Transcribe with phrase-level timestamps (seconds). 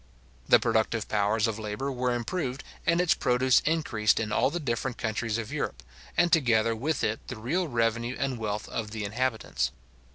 [0.47, 4.97] The productive powers of labour were improved, and its produce increased in all the different
[4.97, 5.83] countries of Europe,
[6.17, 9.69] and together with it the real revenue and wealth of the inhabitants.